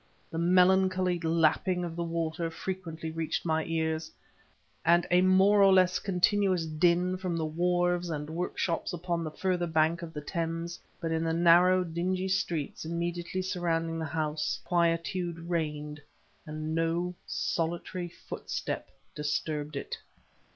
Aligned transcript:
The 0.31 0.39
melancholy 0.39 1.19
lapping 1.19 1.83
of 1.85 1.95
the 1.95 2.01
water 2.03 2.49
frequently 2.49 3.11
reached 3.11 3.45
my 3.45 3.63
ears, 3.65 4.11
and 4.83 5.05
a 5.11 5.21
more 5.21 5.61
or 5.61 5.71
less 5.71 5.99
continuous 5.99 6.65
din 6.65 7.17
from 7.17 7.37
the 7.37 7.45
wharves 7.45 8.09
and 8.09 8.27
workshops 8.27 8.93
upon 8.93 9.23
the 9.23 9.29
further 9.29 9.67
bank 9.67 10.01
of 10.01 10.11
the 10.11 10.19
Thames; 10.21 10.79
but 10.99 11.11
in 11.11 11.23
the 11.23 11.33
narrow, 11.33 11.83
dingy 11.83 12.29
streets 12.29 12.83
immediately 12.83 13.43
surrounding 13.43 13.99
the 13.99 14.05
house, 14.05 14.59
quietude 14.65 15.37
reigned 15.37 16.01
and 16.47 16.73
no 16.73 17.13
solitary 17.27 18.07
footstep 18.09 18.89
disturbed 19.15 19.75
it. 19.75 19.95